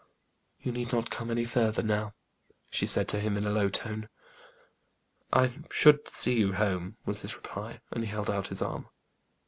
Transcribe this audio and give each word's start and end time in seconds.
"You 0.59 0.71
need 0.71 0.91
not 0.91 1.11
come 1.11 1.29
any 1.29 1.45
further 1.45 1.83
now," 1.83 2.15
she 2.71 2.87
said 2.87 3.07
to 3.09 3.19
him 3.19 3.37
in 3.37 3.45
a 3.45 3.51
low 3.51 3.69
tone. 3.69 4.09
"I 5.31 5.59
should 5.69 6.07
see 6.07 6.39
you 6.39 6.53
home," 6.53 6.97
was 7.05 7.21
his 7.21 7.35
reply, 7.35 7.81
and 7.91 8.03
he 8.03 8.09
held 8.09 8.27
out 8.31 8.47
his 8.47 8.63
arm. 8.63 8.89